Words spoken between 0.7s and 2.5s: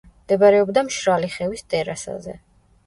მშრალი ხევის ტერასაზე.